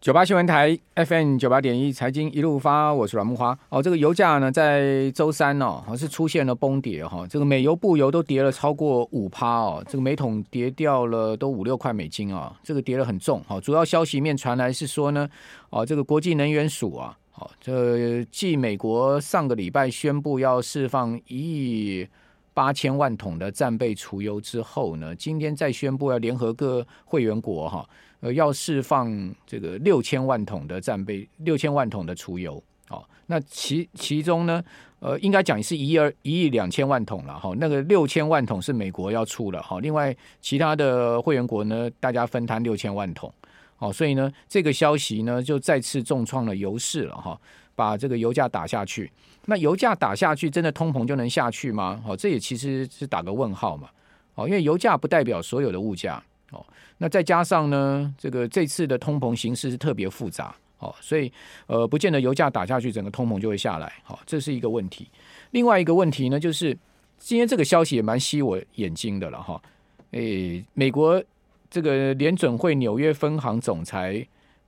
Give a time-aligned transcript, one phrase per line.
[0.00, 3.56] 九八新闻台 FM 九八点一财经一路发，我是阮木花。
[3.68, 7.26] 哦，这个油价呢，在周三哦，是出现了崩跌哈、哦。
[7.28, 15.28] 这个美油、布油都跌了超过五趴哦，这个每桶跌掉了都五六块美金啊、哦，这个跌得很重哈、主要消息面传来是说呢，
[15.68, 22.08] 哦，这个国际能源署啊，哦，这继美国上个礼拜宣布要释放一亿
[22.54, 27.86] 八千万桶的战备储油之后呢，今天再宣布要联合各会员国哈。
[28.20, 34.62] 呃，要释放这个六千万桶的战备，六千万桶的储油，哦，那其其中呢，
[34.98, 43.32] 呃，应该讲是一亿一亿两千万桶了，哈，那个六千万桶是美国要出了，哈，另外其他的会员国呢，大家分摊六千万桶，
[43.78, 47.40] 哦，所以呢，这个消息呢，就再次重创了油市了，哈，
[47.74, 49.10] 把这个油价打下去。
[49.46, 52.02] 那油价打下去，真的通膨就能下去吗？
[52.06, 53.88] 哦，这也其实是打个问号嘛，
[54.34, 56.22] 哦，因为油价不代表所有的物价。
[56.50, 56.64] 哦，
[56.98, 61.32] 那再加上呢，这个这次的通膨形势是特别复杂，哦，所以
[61.66, 65.08] 呃，不见得油价打下去，整个通膨就会下来，好，这是一个问题。
[65.52, 66.76] 另外一个问题呢，就是
[67.18, 69.62] 今天这个消息也蛮吸我眼睛的了，哈，
[70.10, 71.22] 诶，美国
[71.70, 74.26] 这个联准会纽约分行总裁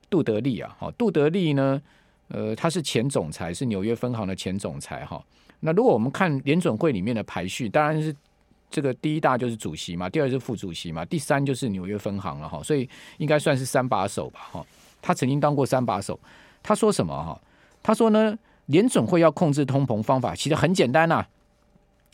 [0.08, 1.82] 杜德利啊，哈，杜德利呢，
[2.28, 5.24] 呃，他是前总裁，是纽约分行的前总裁，哈。
[5.60, 8.14] 那如果我们看联准会里面的排序，当然是。
[8.72, 14.66] 这个第一大就是主席嘛，第二是副主席嘛，第三就是纽约分行了哈，所以应该算是三把手吧哈。
[15.02, 16.18] 他曾经当过三把手，
[16.62, 17.40] 他说什么哈？
[17.82, 21.24] 他说呢，联准会要控制通膨方法其实很简单呐、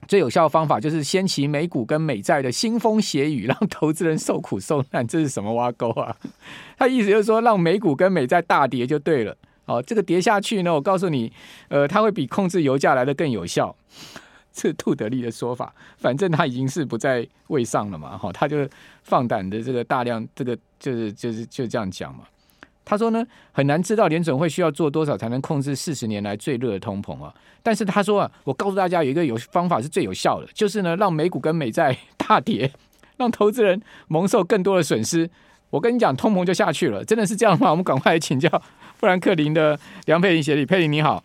[0.07, 5.07] 最有效方法就是掀起美股跟美债的腥风血雨，让投资人受苦受难。
[5.07, 6.17] 这是什么挖沟啊？
[6.79, 9.37] 他意思就是说，让美股跟美债大跌就对了。
[9.67, 11.31] 哦，这个跌下去呢，我告诉你，
[11.69, 13.77] 呃，它会比控制油价来得更有效。
[14.61, 18.69] 这杜德利的说法，反正他已经是不在位上了嘛，哈，他就
[19.05, 22.25] 放胆的这个大量，这个就是就是就这样讲嘛。
[22.85, 27.33] 他说呢，很难知道联准会需要做多少才能控制四十年来最热的通膨啊。
[27.63, 32.73] 但是他说啊，我告诉大家有一个有方法是最有效的，就是呢，让美股跟美债 大跌，
[33.17, 35.31] 让投资人蒙受更多的损失。
[35.71, 37.71] 我跟你讲，通膨就下去了，真的是这样吗？
[37.71, 38.51] 我们赶快来请教
[38.97, 41.23] 富兰克林的梁佩玲协理，佩玲你好。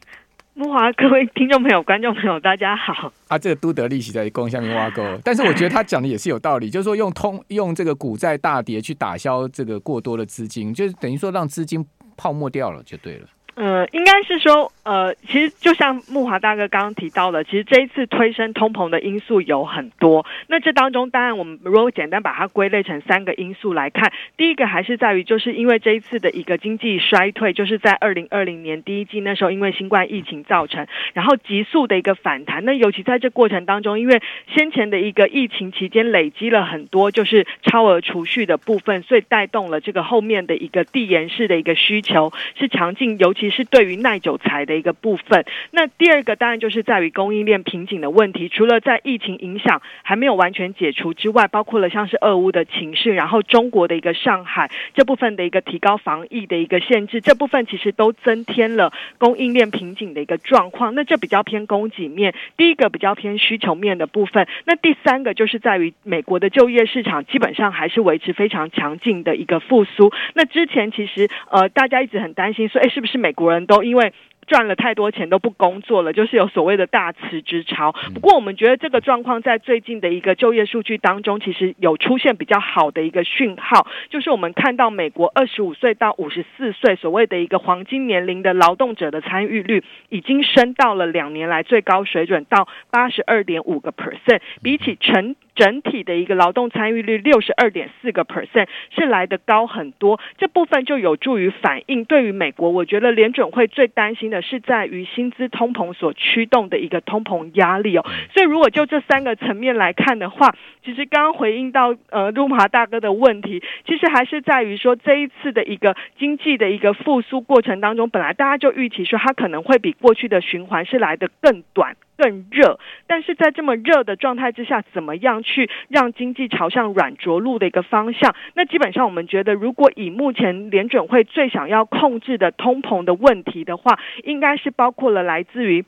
[0.55, 3.11] 慕华，各位听众朋友、观众朋友，大家好。
[3.27, 11.83] 啊，这个都德利息在攻下面挖沟，但是我觉得他讲的也是有道理，就是说用通 用这个股债大跌去打消这个过多的资金，就是等于说让资金
[12.15, 13.27] 泡沫掉了就对了。
[13.55, 20.25] 呃，应该是说，呃，其实就像慕华大哥刚刚提到的，其实这一次推升通膨的因素有很多。
[20.47, 32.65] 那这当中，当然我们如果简单把它归类成三个因素来看，第一个还是在于，就是因为这一次的一个经济衰退，就是在二零二零年第一季那时候，因为新冠疫情造成，然后急速的一个反弹。
[32.65, 43.42] 那尤其在这过程当中，因为先前的一个疫情期间累积了很多就是超额储蓄的部分，所以带动了这个后面的一个递延式的一个需求是强劲，尤其。
[43.43, 48.47] 其实对于耐久材的一个部分，那第二个当然就是在于供应链瓶颈的问题。
[48.47, 60.95] 除了在疫情影响还没有完全解除之外，包括了像是俄乌的情势，然后中国的一个上海这部分的一个提高防疫的一个限制，这部分其实都增添了供应链瓶颈的一个状况。
[60.95, 64.47] 那这比较偏供给面，第一个比较偏需求面的部分。
[64.63, 70.13] 那第三个就是在于美国的就业市场基本上还是维持非常强劲的一个复苏。
[70.33, 74.13] 那之前其实呃大家一直很担心说，哎，是不是美国人都因为
[74.45, 77.93] 赚了太多钱都不工作了，就是有所谓的大辞职潮。
[78.13, 95.35] 不过我们觉得这个状况在最近的一个就业数据当中，其实有出现比较好的一个讯号，就是我们看到美国二十五岁到五十四岁所谓的一个黄金年龄的劳动者的参与率，已经升到了两年来最高水准，到八十二点五个 percent，比起成。
[95.55, 108.05] 整体的一个劳动参与率六十二点四个 percent 是来得高很多，这部分就有助于反映对于美国，我觉得联准会最担心的是在于薪资通膨所驱动的一个通膨压力哦。
[108.33, 121.95] 所以如果就这三个层面来看的话，其实刚刚回应到呃陆华大哥的问题，其实还是在于说这一次的一个经济的一个复苏过程当中，本来大家就预期说它可能会比过去的循环是来得更短。
[122.17, 128.35] 更热，但是在这么热的状态之下，怎么样去让经济朝向软着陆的一个方向？
[128.55, 135.85] 那基本上我们觉得，如果以目前联准会最想要控制的通膨的问题的话，应该是包括了来自于。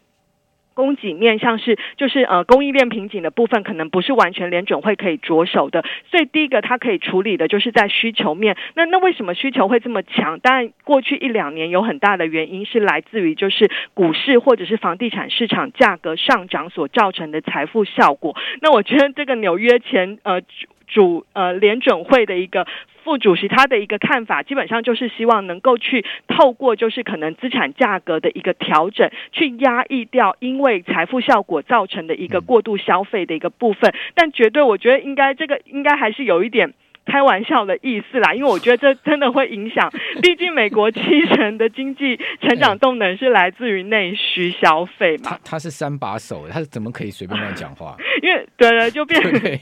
[0.75, 8.55] 供给面像是就是呃供应链瓶颈的部分，可能不是完全联准会可以着手的，所以第一个它可以处理的就是在需求面。
[8.75, 10.39] 那那为什么需求会这么强？
[10.41, 18.35] 当然过去一两年有很大的原因是来自于就是股市或者是房地产市场价格上涨所造成的财富效果。
[18.61, 20.41] 那我觉得这个纽约前呃。
[20.87, 22.67] 主呃联准会的一个
[23.05, 33.93] 副主席，他的一个看法，基本上就是希望能够去透过就是可能资产价格的一个调整，去压抑掉因为财富效果造成的一个过度消费的一个部分。
[34.15, 36.73] 但绝对，我觉得应该这个应该还是有一点。
[37.05, 39.91] 开玩笑的意思啦，因为我觉得这真的会影响，
[40.21, 45.31] 毕竟美国七成的经济成长动能是来自于内需消费嘛。
[45.31, 47.95] 他他是三把手，他是怎么可以随便乱讲话？
[48.21, 49.59] 因为对了，就变成 对，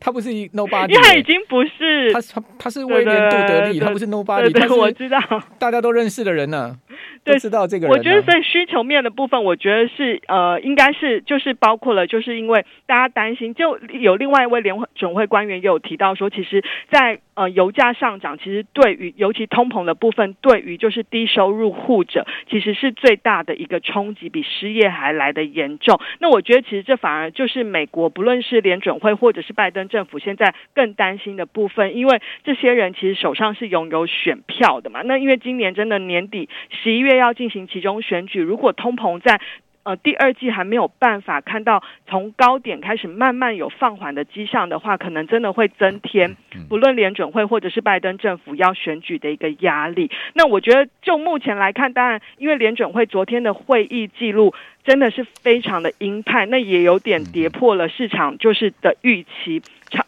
[0.00, 5.20] 他不是 nobody，因为他已经不是他他他是威廉杜德利，他不是 nobody，对，我知道，
[5.58, 6.76] 大家都认识的人呢。
[7.24, 7.96] 对，知道这个人、啊。
[7.96, 16.53] 我觉得在需求面的部分，我觉得是呃，应该是就是包括了，就是因为大家担心，就有另外一位联准会官员也有提到说，其实
[16.90, 25.98] 在，呃油价上涨，其实对于尤其通膨的部分，对于就是低收入户者，其实是最大的一个冲击，比失业还来得严重。
[26.18, 35.00] 那我觉得其实这反而就是美国不论是联准会或者是拜登政府现在更担心的部分，因为这些人其实手上是拥有选票的嘛。
[35.02, 37.14] 那因为今年真的年底十一月。
[37.14, 39.40] 要进行其中选举，如果通膨在
[39.84, 46.36] 呃第二季还没有办法看到从高点开始慢慢有放缓的迹象的话，可能真的会增添
[46.68, 50.10] 不论联准会或者是拜登政府要选举的一个压力。
[50.34, 59.62] 那我觉得就目前来看，当然因为联准会昨天的会议记录真的是非常的鹰派，那也有点跌破了市场就是的预期，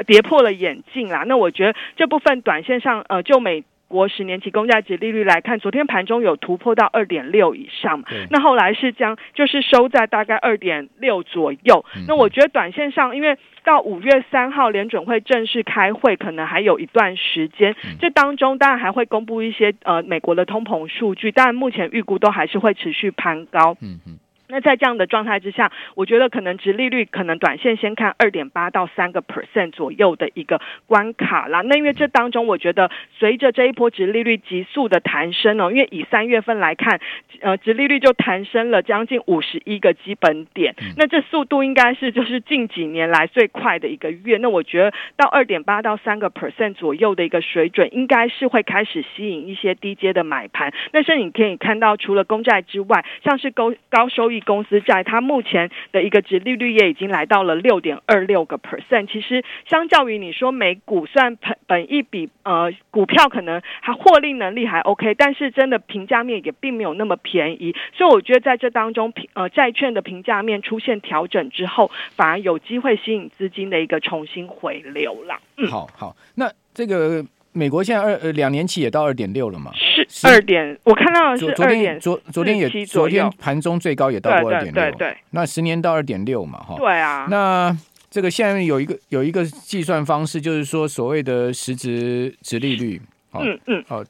[0.06, 1.24] 跌破了眼镜啦。
[1.26, 3.62] 那我觉得这部分短线上呃就美。
[3.88, 11.84] 国十年期公债值利率来看，昨天盘中有突破到二点六以上，那后来是将就是收在大概二点六左右。
[12.08, 17.74] 那我觉得短线上，因为到五月三号联准会正式开会，可能还有一段时间。
[18.00, 23.76] 这当中当然还会公布一些呃美国的通膨数据，但目前预估都还是会持续攀高。
[23.80, 24.18] 嗯嗯。
[24.48, 31.62] 那在这样的状态之下，我觉得可能殖利率可能短线先看二点八到三个 percent 左右的一个关卡啦。
[31.62, 37.00] 那因为这当中，我觉得随着这一波殖利率急速的弹升哦，因为以三月份来看，
[37.40, 40.76] 呃，殖利率就弹升了将近五十一个基本点。
[40.96, 44.36] 那这速度应该是就是近几年来最快的一个月。
[44.36, 50.72] 那我觉得到二点八到三个 percent 左右的一个水准，应该是会开始吸引一些低阶的买盘。
[50.92, 54.35] 但是你可以看到，除了公债之外，像是高高收益。
[54.40, 59.06] 公司债，它目前的一个值利率也已经来到了六点二六个 percent。
[59.10, 67.74] 其实，相较于你说美股，算本本一比，呃，股票可能它获利能力还 OK，但是真的评价面也并没有那么便宜。
[67.92, 75.38] 所以，我觉得在这当中，呃，债券的评价面出现调整之后，反而有机会吸引资金的一个重新回流了。
[75.56, 77.24] 嗯，好好，那这个。
[77.56, 79.72] 美国现在二呃两年期也到二点六了嘛？
[80.10, 81.98] 是二点，我看到的是二点。
[81.98, 84.82] 昨昨天也昨天盘中最高也到过二点六。
[84.82, 85.16] 对对。
[85.30, 86.76] 那十年到二点六嘛，哈。
[86.76, 87.26] 对啊。
[87.30, 87.74] 那
[88.10, 93.00] 这个现在有一个有一个计算方式，就是说所谓的实质值利率。
[93.32, 93.82] 嗯嗯。
[93.88, 94.04] 好，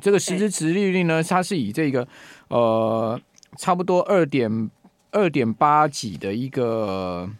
[0.00, 2.06] 这个实质值利率呢，它是以这个
[2.48, 3.18] 呃
[3.56, 4.68] 差不多二点
[5.12, 7.30] 二点八几的一个。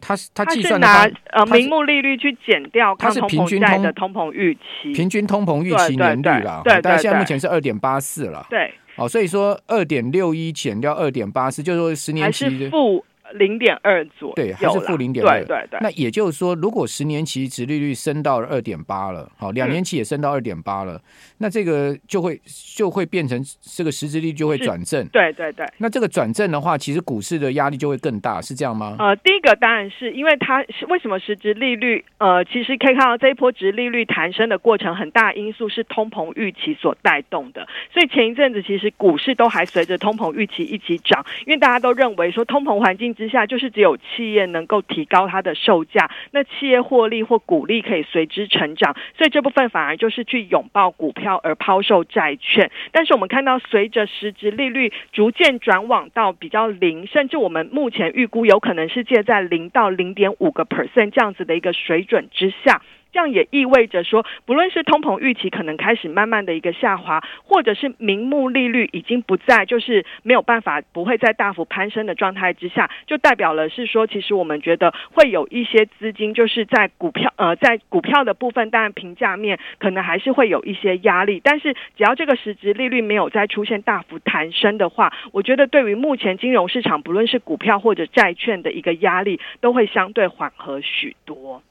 [0.00, 13.04] 它是它计算的拿呃名目利率去减掉它是平均通的通膨预期，平均通膨预期年率啦，对，但现在目前是二点八四了，对，哦，所以说二点六一减掉二点八四，就是说十年期是负。
[13.32, 15.78] 零点二左右，对，还是负零点二，对对对。
[15.80, 21.00] 那也就是说，如果十年期殖利率升到了二点八了，好，两年期也升到二点八了，嗯，
[21.38, 22.40] 那这个就会
[22.76, 25.66] 就会变成这个实质利率就会转正，对对对。
[25.78, 28.96] 那这个转正的话，其实股市的压力就会更大，是这样吗？
[28.98, 37.68] 呃，第一个当然是因为它是为什么实质利率呃，其实可以看到这一波殖利率弹升的过程，很大因素是通膨预期所带动的。
[37.92, 43.14] 所以前一阵子其实股市都还随着通膨预期一起涨，因为大家都认为说通膨环境。
[43.20, 52.70] 之下就是只有企业能够提高它的售价，那企业获利或股利可以随之成长，所以这部分反而就是去拥抱股票而抛售债券。
[52.92, 62.80] 但是我们看到，随着实质利率逐渐转往到比较零，甚至我们目前预估有可能是借在零到零点五个 percent 这样子的一个水准之下。
[63.12, 91.62] 这样也意味着说，不论是通膨预期可能开始慢慢的一个下滑，或者是名目利率已经不在，就是没有办法不会再大幅攀升的状态之下，就代表了是说，其实我们觉得会有一些资金就是在股票呃，在股票的部分，当然评价面可能还是会有一些压力，但是只要这个实质利率没有再出现大幅弹升的话，我觉得对于目前金融市场，不论是股票或者债券的一个压力，都会相对缓和许多。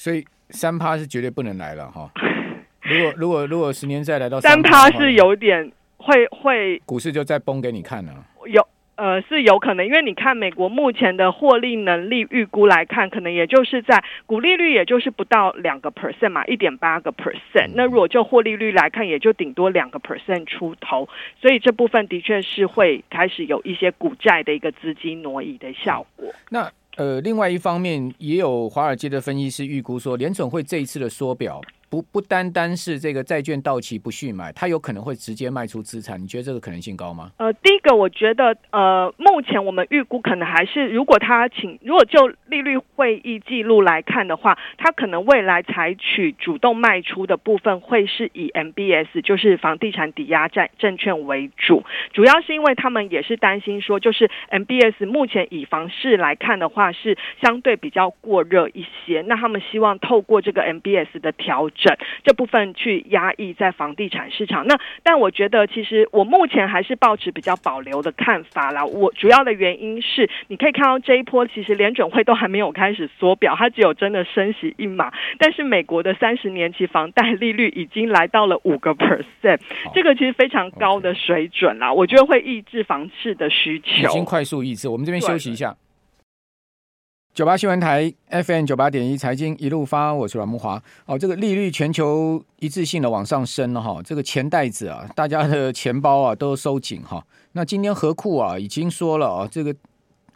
[0.00, 2.10] 所以三趴是绝对不能来了哈。
[2.80, 8.24] 如果如果如果十年再来到三趴，是有点会会股市就再崩给你看了。
[8.46, 8.66] 有
[8.96, 17.72] 呃，是有可能，因为你看美国目前的获利能力预估来看，可能也就是在股利率，也就是不到两个 percent 嘛，一点八个 percent。
[17.74, 21.08] 那如果就获利率来看，也就顶多两个 percent 出头，
[21.42, 26.32] 所以这部分的确是会开始有一些股债的一个资金挪移的效果。
[26.48, 31.58] 那呃，另外一方面，也有华尔街的分析师预估说，联准会这一次的缩表。
[31.90, 36.22] 不不单单是这个债券到期不续买，它有可能会直接卖出资产。
[36.22, 37.32] 你觉得这个可能性高吗？
[37.36, 51.82] 呃，第一个我觉得，呃，目前我们预估可能还是，如果他请，如果就利率会议记录来看的话，他可能未来采取主动卖出的部分会是以 MBS，就是房地产抵押债证券为主，
[52.12, 61.68] 主要是因为他们也是担心说，就是 MBS 目前以房市来看的话是相对比较过热一些，那他们希望透过这个 MBS 的调。
[61.80, 68.84] 整这部分去压抑在房地产市场，那但我觉得其实我目前还是抱持比较保留的看法啦。
[68.84, 75.12] 我主要的原因是，你可以看到这一波其实联准会都还没有开始缩表，它只有真的升息一码。
[75.38, 79.58] 但是美国的三十年期房贷利率已经来到了五个 percent，
[79.94, 81.92] 这个其实非常高的水准啦。
[81.92, 84.88] 我觉得会抑制房市的需求，已经快速抑制。
[84.88, 85.74] 我们这边休息一下。
[87.32, 90.82] 九八新闻台 FM 九八点一财经一路发，我是阮慕华。
[91.06, 97.24] 哦，这个利率全球一致性的往上升了哈，这个钱袋子啊，大家的钱包啊都收紧哈。
[97.52, 99.72] 那今天合库啊已经说了啊，这个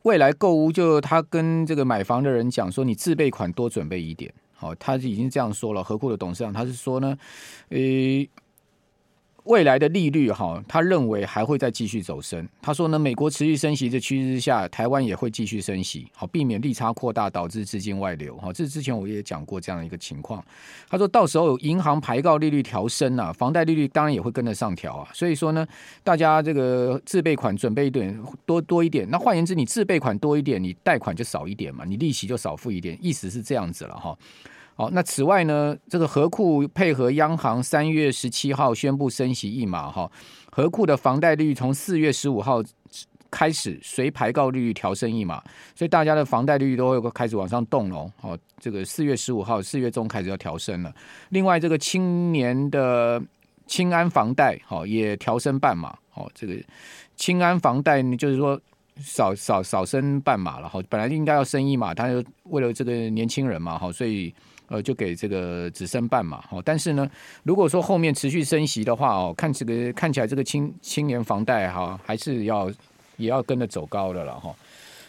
[0.04, 4.32] 未来购屋就他跟这个买房的人讲说，你自备款多准备一点。
[4.54, 5.82] 好，他已经这样说了。
[5.82, 7.18] 合库的董事长他是说呢，
[7.70, 7.78] 呃。
[9.44, 12.48] 未来的利率哈，他认为还会再继续走升。
[12.62, 18.36] 他说呢，美国持续升息的趋势之下，台湾也会继续升息，好避免利差扩大导致资金外流。
[18.38, 20.42] 哈，这之前我也讲过这样一个情况。
[20.88, 25.10] 他说到时候银行排告利率调升啊，房贷利率当然也会跟着上调啊。
[25.12, 25.66] 所以说呢，
[26.02, 29.06] 大家这个自备款准备一点多多一点。
[29.10, 34.16] 那换言之，你自备款多一点，你贷款就少一点嘛，你利息就少付一点，意思是这样子了哈。
[34.76, 40.10] 好，那此外呢，这个合库配合央行三月十七号宣布升息一码哈，
[40.50, 42.60] 合库的房贷利率从四月十五号
[43.30, 45.40] 开始随排告利率调升一码，
[45.76, 48.10] 所以大家的房贷利率都会开始往上动喽。
[48.20, 50.92] 好，这个四月十五号四月中开始要调升了。
[51.28, 53.22] 另外，这个青年的
[53.68, 55.96] 青安房贷好也调升半码。
[56.10, 56.54] 好，这个
[57.14, 58.60] 青安房贷呢，就是说
[58.98, 60.68] 少少少升半码了。
[60.68, 64.34] 好，本来应该要升一码，他就为了这个年轻人嘛，好，所以。
[64.68, 67.08] 呃，就给这个只升半嘛，哦，但是呢，
[67.42, 72.70] 如果说后面持续升息的话，哦，看这个看起来这个青青年房贷哈，还是要
[73.18, 74.54] 也要跟着走高的了哈。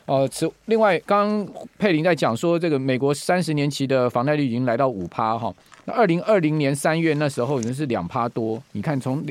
[0.08, 1.48] 呃，此另外，刚
[1.80, 5.52] 佩林在讲说，这个美国三十年期的房贷率已经来到五趴哈，
[5.86, 9.26] 那二零二零年三月那时候已经是两趴多，你看从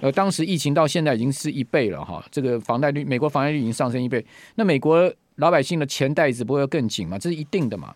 [0.00, 4.24] 呃当时疫情到现在已经是一倍了哈，这个房贷率美国房贷率已经上升一倍，
[4.54, 7.18] 那美国老百姓的钱袋子不会更紧吗？
[7.18, 7.92] 这是一定的嘛。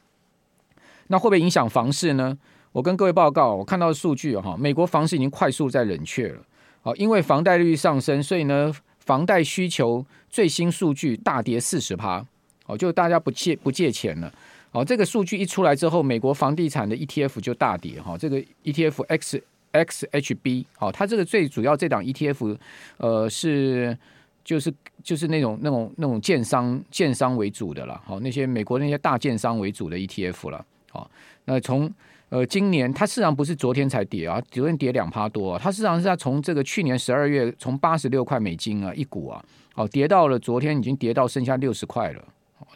[1.08, 2.36] 那会不会影响房市呢？
[2.72, 6.42] 我跟各位报告，我看到的数据哈，美国房市已经快速在冷却了。
[6.82, 12.25] 好，因为房贷利率上升，所以呢，房贷需求最新数据大跌四十趴。
[12.66, 14.32] 哦，就大家不借不借钱了。
[14.72, 18.18] 哦，这个数据一出来之后，美国房地产的 ETF 就大跌哈。
[18.18, 19.40] 这个 ETF X
[19.72, 22.56] XHB，好，它这个最主要这档 ETF，
[22.98, 23.96] 呃，是
[24.44, 24.72] 就是
[25.02, 27.98] 就是那种那种那种建商建商为主的了。
[28.04, 30.64] 好，那些美国那些大建商为主的 ETF 了。
[30.97, 31.11] 啊，
[31.45, 31.93] 那从
[32.29, 42.25] 呃今年它市场不是昨天才跌啊，昨天跌两趴多啊，它市场是它从这个去年十二月从八十六块美金啊一股啊，哦跌到了昨天已经跌到剩下六十块了，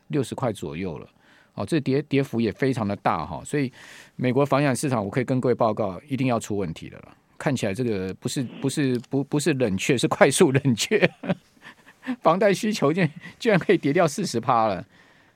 [0.08, 1.06] 六十块左右了，
[1.54, 3.72] 哦这跌跌幅也非常的大哈，所以
[4.16, 11.10] 美国房产市场我可以跟各位报告，一定要出问题的了，看起来这个不是不是不不是冷却，是快速冷却，
[12.22, 14.84] 房贷需求竟然居然可以跌掉四十趴了。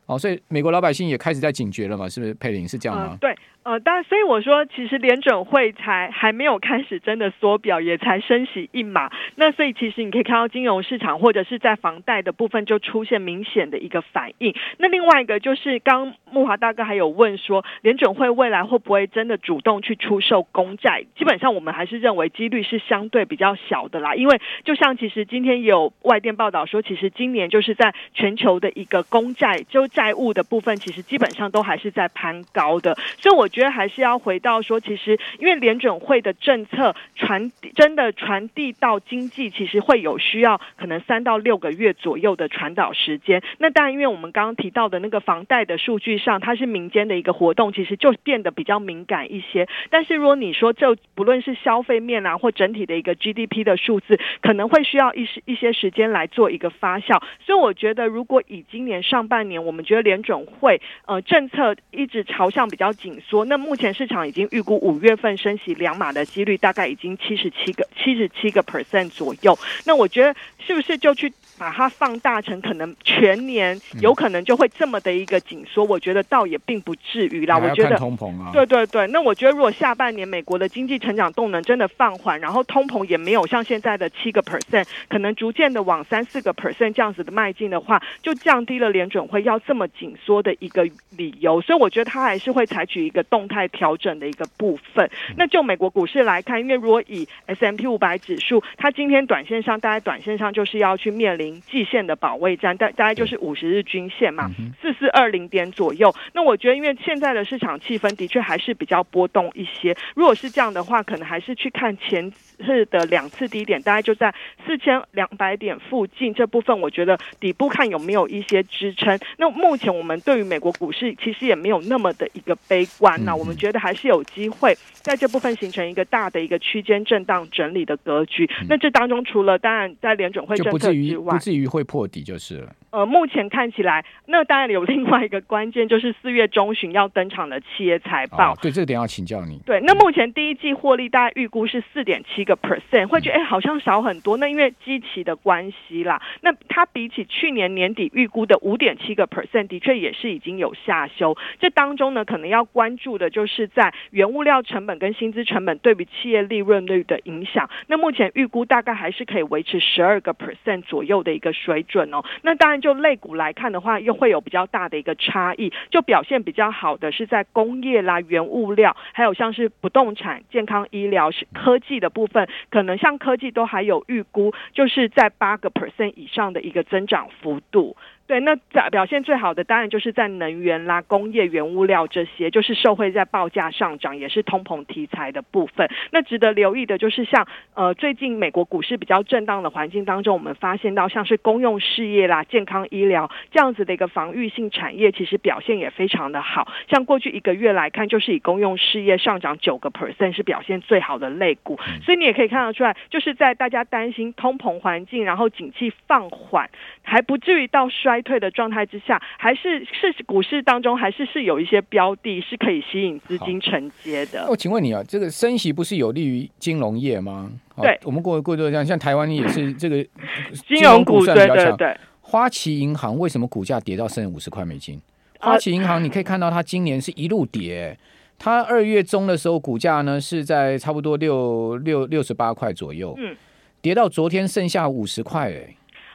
[0.07, 2.09] 哦，所以美国老百姓也开始在警觉了嘛？
[2.09, 3.17] 是不是佩林是这样吗？
[3.21, 3.35] 对。
[3.65, 9.11] 呃，当然，所以我说，其实联准会才还没有开始真的缩表，也才升息一码。
[9.37, 14.55] 那所以，其实你可以看到金融市场或者是在房贷的部分就出现明显的一个反应。
[14.77, 21.07] 那另外一个就是，刚慕华大哥还有问说，联准会未来会不会真的主动去出售公债？
[21.17, 24.15] 基本上，我们还是认为几率是相对比较小的啦。
[24.15, 32.95] 因为就像其实今天也有外电报道说，其实今年就是在全球的一个公债，就债务的部分，其实基本上都还是在攀高的。
[33.23, 43.41] 所以我觉得还是要回到说，其实因为联准会的政策传真的传递到经济，其实会有需要可能三到六个月左右的传导时间。
[43.59, 49.69] 那当然，因为我们刚刚提到的那个房贷的数据上，它是民间的一个活动，其实就变得比较敏感一些。
[49.89, 57.23] 但是如果你说这不论是消费面啊，或整体的一个 GDP 的数字，可能会需要一些一些时间来做一个发酵。
[57.47, 69.57] 所以我觉得，如果以今年上半年，我们觉得联准会呃政策一直朝向比较紧缩，那目前市场已经预估五月份升息两码的几率大概已经七十七个七十七个 percent 左右。
[69.85, 70.35] 那我觉得
[70.67, 75.85] 是不是就去把它放大成可能全年有可能就会这么的一个紧缩？
[75.85, 77.59] 我觉得倒也并不至于啦。
[77.59, 79.07] 我觉得通膨啊，对对对。
[79.09, 91.61] 那我觉得如果下半年美国的经济成长动能真的放缓，然后通膨也没有像现在的七个 percent，可能逐渐的往三四个 percent 这样子的迈进的话，就降低了联准会要这么紧缩的一个理由。
[91.61, 95.11] 所以我觉得它还是会采取一个动态调整的一个部分。
[95.37, 104.49] 那就美国股市来看，因为如果以 S M P 五百指数，它今天短线上大概短线上就是要去面临季线的保卫战，大大概就是五十日均线嘛，
[104.81, 106.15] 四四二零点左右。
[106.33, 109.97] 那我觉得，因为现在的市场气氛的确还是比较波动一些。
[110.15, 114.33] 如果是这样的话，可能还是去看前次的两次低点，大概就在
[114.65, 116.33] 四千两百点附近。
[116.33, 119.19] 这部分我觉得底部看有没有一些支撑。
[119.39, 128.49] 那目前我们对于美国股市其实也没有那么的一个悲观呐，我们觉得还是有机会在这部分形成一个大的一个区间震荡整理的格局。
[128.69, 132.73] 那这当中除了当然在联准会政策之外，不至于会破底就是了。
[132.91, 138.53] 呃，目前看起来，那当然有另外一个关键，就是四月中旬要登场的企业财报。
[138.53, 139.61] 哦、对，这个点要请教你。
[139.67, 144.37] 对，那目前第一季获利大概预估是四点七个 percent，会觉得哎，好像少很多。
[144.37, 151.37] 那因为基期的关系啦，那它比起去年年底预估的五点七个 percent，的确也是已经有下修。
[151.59, 157.69] 这当中呢，可能要关注注的就是在原物料成本跟薪资成本对比企业利润率的影响。
[157.89, 162.23] 那目前预估大概还是可以维持十二个 percent 左右的一个水准哦。
[162.43, 162.81] 那当然。
[162.85, 165.73] 就类股来看的话，又会有比较大的一个差异。
[165.91, 177.97] 就表现比较好的是在工业啦、原物料，还有像是不动产、健康医疗、是科技的部分，可能像科技都还有预估，就是在八个 percent 以上的一个增长幅度。
[178.27, 185.91] 对，那表表现最好的当然就是在能源啦、工业原物料这些，就是受惠在报价上涨，也是通膨题材的部分。
[186.11, 196.67] 那值得留意的就是像呃最近美国股市比较震荡的环境当中，我们发现到像是公用事业啦、健康医疗这样子的一个防御性产业，其实表现也非常的好。
[196.89, 201.79] 像过去一个月来看，就是以公用事业上涨九个 percent 是表现最好的类股。
[202.03, 206.71] 所以你也可以看得出来，就是在大家担心通膨环境，然后景气放缓，
[207.03, 208.14] 还不至于到衰。
[208.15, 214.47] 衰退的状态之下，还是是股市当中还是是有一些标的是可以吸引资金承接的。
[214.49, 217.51] 我请问你啊，这个升息不是有利于金融业吗？
[217.83, 219.97] 对，我们过过多像像台湾也是这个
[220.69, 221.77] 金融股算比较强。
[221.77, 225.01] 对对对，花旗银行为什么股价跌到剩五十块美金？
[225.41, 227.99] 花旗银行你可以看到它今年是一路跌，
[228.39, 233.37] 它二月中的时候股价呢是在差不多六六六十八块左右，嗯，
[233.83, 235.75] 跌到昨天剩下五十块，哎。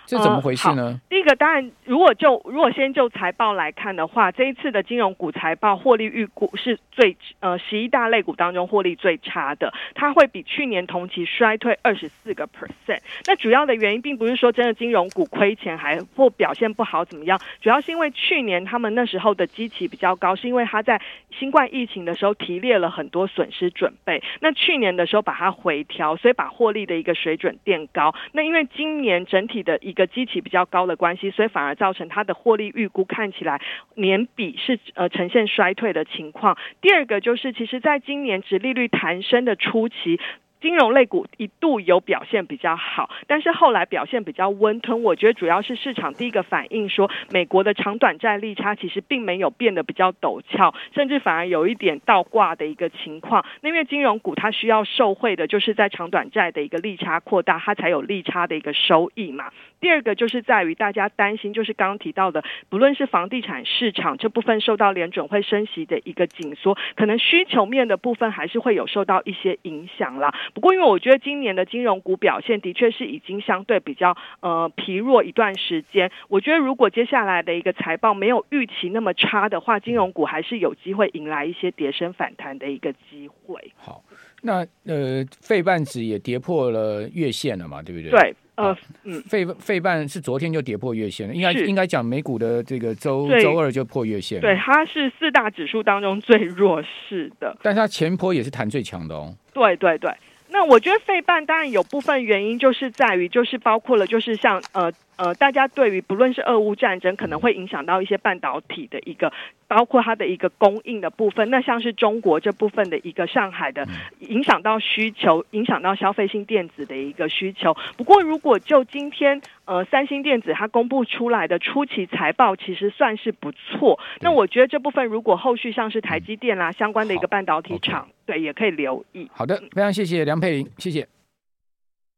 [0.10, 0.90] 这怎么回事呢？
[0.90, 13.00] 嗯、第一个当然，如果就如果先就财报来看的话，这一次的金融股财报获利预估是最呃十一大类股当中获利最差的，它会比去年同期衰退二十四个 percent。
[13.28, 21.00] 那主要的原因并不是说真的金融股亏钱还或表现不好怎么样，主要是因为去年他们那时候的基期比较高，是因为他在
[21.38, 24.24] 新冠疫情的时候提列了很多损失准备。
[24.40, 28.14] 那去年的时候把它回调，所以把获利的一个水准垫高。
[28.32, 33.62] 那因为今年整体的一个基期比较高的关系，所以反而造成它的获利预估看起来
[33.96, 36.58] 年比是呃呈现衰退的情况。
[36.80, 40.20] 第二个就是，其实在今年值利率弹升的初期。
[40.62, 45.04] 金融类股一度有表现比较好，但是后来表现比较温吞。
[45.04, 53.46] 我觉得主要是市场第一个反应说，美国的长短债利差其实并没有变得比较陡峭，甚至反而有一点倒挂的一个情况。
[53.62, 59.46] 那因为金融股它需要受惠的就是在长短债的一个利差扩大，它才有利差的一个收益嘛。
[59.80, 70.34] 第二个就是在于大家担心，就是刚刚提到的，不论是房地产市场这部分受到联准会升息的一个紧缩，可能需求面的部分还是会有受到一些影响啦。
[70.54, 76.12] 不过，因为我觉得今年的金融股表现的确是已经相对比较呃疲弱一段时间。
[76.28, 83.72] 我觉得如果接下来的一个财报没有预期那么差的话，金融股还是有机会迎来一些跌升反弹的一个机会。
[83.78, 84.04] 好，
[84.42, 88.12] 那呃，费半指也跌破了月线了嘛，对不对？
[88.12, 88.36] 对。
[88.56, 100.12] 呃，嗯，费费半是昨天就跌破月线了，应该应该讲美股的这个周周二就破月线，对，它是四大指数当中最弱势的，但是它前坡也是弹最强的哦，对对对。
[100.52, 109.34] 那我觉得费半当然有部分原因，就是在于就是包括了，就是像呃呃，大家对于不论是俄乌战争可能会影响到一些半导体的一个，
[109.68, 111.50] 包括它的一个供应的部分。
[111.50, 113.86] 那像是中国这部分的一个上海的
[114.20, 117.76] 影响到需求，影响到消费性电子的一个需求。
[117.98, 124.00] 不过如果就今天呃三星电子它公布出来的初期财报，其实算是不错。
[124.22, 128.08] 那我觉得这部分如果后续像是台积电啦相关的一个半导体厂。
[128.26, 129.30] 对，也可以留意。
[129.34, 131.19] 好的，非常谢谢梁佩玲，谢谢。